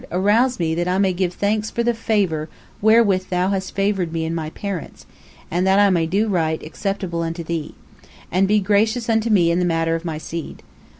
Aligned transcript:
Arouse 0.11 0.57
me 0.59 0.73
that 0.73 0.87
I 0.87 0.97
may 0.97 1.13
give 1.13 1.31
thanks 1.31 1.69
for 1.69 1.83
the 1.83 1.93
favour 1.93 2.49
wherewith 2.81 3.29
Thou 3.29 3.49
hast 3.49 3.75
favoured 3.75 4.11
me 4.11 4.25
and 4.25 4.35
my 4.35 4.49
parents, 4.49 5.05
and 5.51 5.67
that 5.67 5.77
I 5.77 5.91
may 5.91 6.07
do 6.07 6.27
right 6.27 6.59
acceptable 6.63 7.21
unto 7.21 7.43
Thee. 7.43 7.75
And 8.31 8.47
be 8.47 8.59
gracious 8.61 9.09
unto 9.09 9.29
me 9.29 9.51
in 9.51 9.59
the 9.59 9.63
matter 9.63 9.93
of 9.93 10.03
my 10.03 10.17
seed. 10.17 10.63